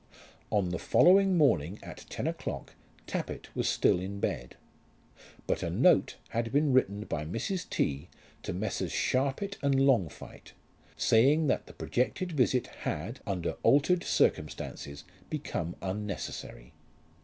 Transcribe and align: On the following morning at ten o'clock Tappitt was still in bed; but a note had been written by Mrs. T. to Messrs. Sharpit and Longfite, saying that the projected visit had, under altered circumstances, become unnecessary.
On 0.49 0.69
the 0.69 0.79
following 0.79 1.37
morning 1.37 1.77
at 1.83 2.05
ten 2.09 2.25
o'clock 2.25 2.73
Tappitt 3.05 3.55
was 3.55 3.69
still 3.69 3.99
in 3.99 4.19
bed; 4.19 4.55
but 5.45 5.61
a 5.61 5.69
note 5.69 6.15
had 6.29 6.51
been 6.51 6.73
written 6.73 7.01
by 7.01 7.23
Mrs. 7.23 7.69
T. 7.69 8.07
to 8.41 8.51
Messrs. 8.51 8.91
Sharpit 8.91 9.57
and 9.61 9.75
Longfite, 9.75 10.53
saying 10.97 11.45
that 11.45 11.67
the 11.67 11.73
projected 11.73 12.31
visit 12.31 12.65
had, 12.79 13.19
under 13.27 13.57
altered 13.61 14.03
circumstances, 14.03 15.03
become 15.29 15.75
unnecessary. 15.83 16.73